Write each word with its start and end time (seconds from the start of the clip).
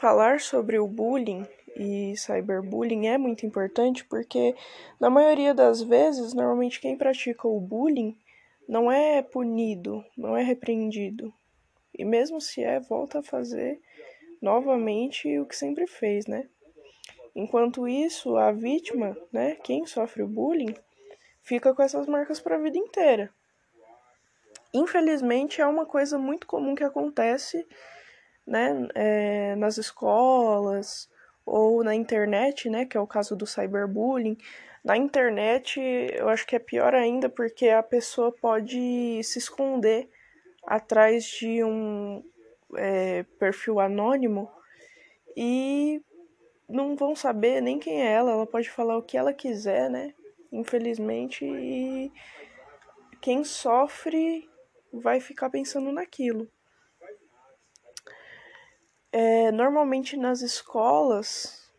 falar 0.00 0.40
sobre 0.40 0.78
o 0.78 0.88
bullying 0.88 1.46
e 1.76 2.16
cyberbullying 2.16 3.08
é 3.08 3.18
muito 3.18 3.44
importante 3.44 4.02
porque, 4.06 4.56
na 4.98 5.10
maioria 5.10 5.52
das 5.52 5.82
vezes, 5.82 6.32
normalmente 6.32 6.80
quem 6.80 6.96
pratica 6.96 7.46
o 7.46 7.60
bullying 7.60 8.16
não 8.66 8.90
é 8.90 9.20
punido, 9.20 10.02
não 10.16 10.34
é 10.34 10.42
repreendido. 10.42 11.32
E 11.96 12.02
mesmo 12.02 12.40
se 12.40 12.64
é, 12.64 12.80
volta 12.80 13.18
a 13.18 13.22
fazer 13.22 13.78
novamente 14.40 15.38
o 15.38 15.44
que 15.44 15.54
sempre 15.54 15.86
fez, 15.86 16.26
né? 16.26 16.48
Enquanto 17.36 17.86
isso, 17.86 18.36
a 18.36 18.50
vítima, 18.50 19.14
né, 19.30 19.56
quem 19.62 19.84
sofre 19.84 20.22
o 20.22 20.28
bullying, 20.28 20.74
fica 21.42 21.74
com 21.74 21.82
essas 21.82 22.06
marcas 22.06 22.40
para 22.40 22.56
a 22.56 22.58
vida 22.58 22.78
inteira. 22.78 23.30
Infelizmente, 24.72 25.60
é 25.60 25.66
uma 25.66 25.84
coisa 25.84 26.16
muito 26.16 26.46
comum 26.46 26.74
que 26.74 26.84
acontece 26.84 27.66
né, 28.50 28.88
é, 28.96 29.54
nas 29.54 29.78
escolas 29.78 31.08
ou 31.46 31.84
na 31.84 31.94
internet, 31.94 32.68
né, 32.68 32.84
que 32.84 32.96
é 32.96 33.00
o 33.00 33.06
caso 33.06 33.36
do 33.36 33.46
cyberbullying. 33.46 34.36
Na 34.82 34.96
internet, 34.96 35.80
eu 35.80 36.28
acho 36.28 36.44
que 36.44 36.56
é 36.56 36.58
pior 36.58 36.92
ainda 36.92 37.28
porque 37.28 37.68
a 37.68 37.82
pessoa 37.82 38.32
pode 38.32 39.22
se 39.22 39.38
esconder 39.38 40.10
atrás 40.66 41.24
de 41.24 41.62
um 41.62 42.24
é, 42.76 43.22
perfil 43.38 43.78
anônimo 43.78 44.50
e 45.36 46.02
não 46.68 46.96
vão 46.96 47.14
saber 47.14 47.60
nem 47.60 47.78
quem 47.78 48.02
é 48.02 48.12
ela, 48.12 48.32
ela 48.32 48.46
pode 48.46 48.68
falar 48.68 48.98
o 48.98 49.02
que 49.02 49.16
ela 49.16 49.32
quiser, 49.32 49.88
né? 49.88 50.12
Infelizmente, 50.50 51.44
e 51.44 52.12
quem 53.20 53.44
sofre 53.44 54.48
vai 54.92 55.20
ficar 55.20 55.50
pensando 55.50 55.92
naquilo. 55.92 56.48
É, 59.22 59.52
normalmente 59.52 60.16
nas 60.16 60.40
escolas, 60.40 61.70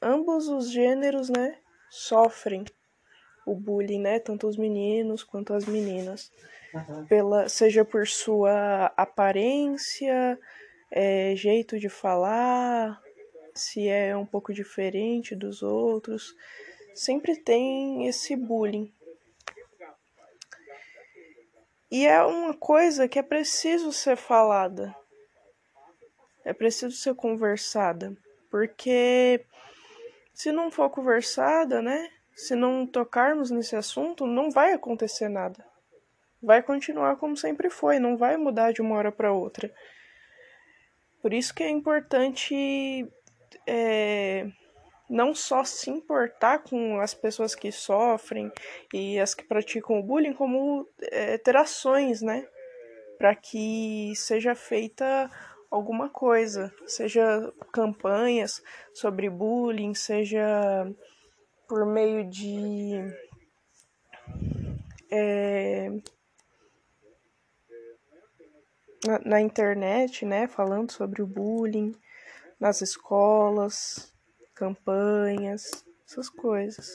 ambos 0.00 0.48
os 0.48 0.70
gêneros, 0.70 1.28
né, 1.28 1.58
sofrem 1.90 2.64
o 3.44 3.54
bullying, 3.54 4.00
né, 4.00 4.18
tanto 4.18 4.48
os 4.48 4.56
meninos 4.56 5.22
quanto 5.22 5.52
as 5.52 5.66
meninas, 5.66 6.32
uhum. 6.72 7.04
pela 7.04 7.50
seja 7.50 7.84
por 7.84 8.06
sua 8.06 8.86
aparência, 8.96 10.40
é, 10.90 11.36
jeito 11.36 11.78
de 11.78 11.90
falar, 11.90 12.98
se 13.54 13.86
é 13.86 14.16
um 14.16 14.24
pouco 14.24 14.50
diferente 14.50 15.36
dos 15.36 15.62
outros, 15.62 16.34
sempre 16.94 17.36
tem 17.36 18.06
esse 18.06 18.34
bullying. 18.34 18.90
E 21.90 22.06
é 22.06 22.22
uma 22.22 22.54
coisa 22.54 23.06
que 23.06 23.18
é 23.18 23.22
preciso 23.22 23.92
ser 23.92 24.16
falada, 24.16 24.96
é 26.44 26.52
preciso 26.52 26.96
ser 26.96 27.14
conversada, 27.14 28.16
porque 28.50 29.44
se 30.32 30.50
não 30.52 30.70
for 30.70 30.88
conversada, 30.90 31.82
né? 31.82 32.10
Se 32.34 32.54
não 32.54 32.86
tocarmos 32.86 33.50
nesse 33.50 33.76
assunto, 33.76 34.26
não 34.26 34.50
vai 34.50 34.72
acontecer 34.72 35.28
nada. 35.28 35.64
Vai 36.42 36.62
continuar 36.62 37.16
como 37.16 37.36
sempre 37.36 37.68
foi, 37.68 37.98
não 37.98 38.16
vai 38.16 38.36
mudar 38.36 38.72
de 38.72 38.80
uma 38.80 38.96
hora 38.96 39.12
para 39.12 39.32
outra. 39.32 39.70
Por 41.20 41.34
isso 41.34 41.54
que 41.54 41.62
é 41.62 41.68
importante 41.68 43.06
é, 43.66 44.46
não 45.08 45.34
só 45.34 45.64
se 45.64 45.90
importar 45.90 46.60
com 46.60 46.98
as 47.00 47.12
pessoas 47.12 47.54
que 47.54 47.70
sofrem 47.70 48.50
e 48.94 49.18
as 49.18 49.34
que 49.34 49.44
praticam 49.44 49.98
o 49.98 50.02
bullying, 50.02 50.32
como 50.32 50.88
é, 51.02 51.36
ter 51.36 51.56
ações, 51.56 52.22
né? 52.22 52.48
Para 53.18 53.34
que 53.34 54.12
seja 54.16 54.54
feita 54.54 55.30
alguma 55.70 56.08
coisa, 56.08 56.74
seja 56.86 57.52
campanhas 57.72 58.62
sobre 58.92 59.30
bullying, 59.30 59.94
seja 59.94 60.90
por 61.68 61.86
meio 61.86 62.28
de. 62.28 63.00
É, 65.12 65.88
na, 69.06 69.18
na 69.20 69.40
internet, 69.40 70.24
né, 70.24 70.46
falando 70.46 70.92
sobre 70.92 71.22
o 71.22 71.26
bullying, 71.26 71.94
nas 72.58 72.82
escolas, 72.82 74.12
campanhas, 74.54 75.84
essas 76.06 76.28
coisas. 76.28 76.86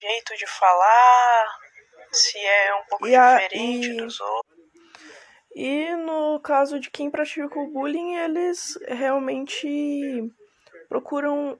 Jeito 0.00 0.36
de 0.36 0.46
falar, 0.46 1.58
se 2.12 2.38
é 2.38 2.74
um 2.74 2.84
pouco 2.86 3.06
diferente 3.06 3.90
e, 3.90 3.96
dos 3.96 4.20
outros. 4.20 4.45
E 5.58 5.96
no 5.96 6.38
caso 6.40 6.78
de 6.78 6.90
quem 6.90 7.10
pratica 7.10 7.58
o 7.58 7.72
bullying, 7.72 8.16
eles 8.16 8.78
realmente 8.86 10.30
procuram 10.86 11.58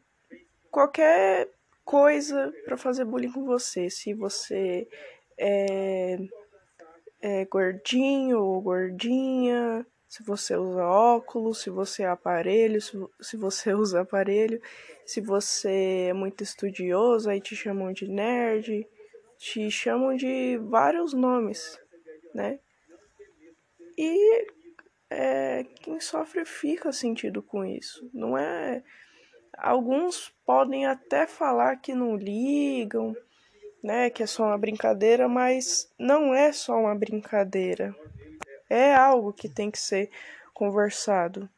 qualquer 0.71 1.49
coisa 1.83 2.53
para 2.67 2.77
fazer 2.77 3.07
bullying 3.07 3.33
com 3.33 3.47
você. 3.47 3.89
Se 3.89 4.13
você 4.13 4.87
é, 5.39 6.19
é 7.23 7.47
gordinho 7.47 8.39
ou 8.43 8.61
gordinha, 8.61 9.87
se 10.07 10.23
você 10.23 10.55
usa 10.55 10.85
óculos, 10.85 11.63
se 11.63 11.71
você 11.71 12.03
é 12.03 12.09
aparelho, 12.09 12.83
se 12.83 13.37
você 13.39 13.73
usa 13.73 14.03
aparelho, 14.03 14.61
se 15.07 15.23
você 15.23 16.09
é 16.11 16.13
muito 16.13 16.45
estudioso, 16.45 17.31
aí 17.31 17.41
te 17.41 17.57
chamam 17.57 17.95
de 17.95 18.07
nerd, 18.07 18.87
te 19.39 19.71
chamam 19.71 20.15
de 20.15 20.59
vários 20.59 21.15
nomes, 21.15 21.81
né? 22.35 22.61
E 23.97 24.47
é, 25.11 25.65
quem 25.81 26.01
sofre 26.01 26.45
fica 26.45 26.93
sentido 26.93 27.43
com 27.43 27.65
isso. 27.65 28.09
Não 28.13 28.37
é. 28.37 28.83
Alguns 29.57 30.33
podem 30.45 30.87
até 30.87 31.27
falar 31.27 31.77
que 31.77 31.95
não 31.95 32.17
ligam, 32.17 33.17
né? 33.83 34.11
Que 34.11 34.23
é 34.23 34.27
só 34.27 34.45
uma 34.45 34.59
brincadeira, 34.59 35.29
mas 35.29 35.91
não 35.99 36.35
é 36.35 36.53
só 36.53 36.79
uma 36.79 36.95
brincadeira 36.95 37.95
é 38.69 38.95
algo 38.95 39.33
que 39.33 39.49
tem 39.49 39.71
que 39.71 39.79
ser 39.79 40.11
conversado. 40.53 41.49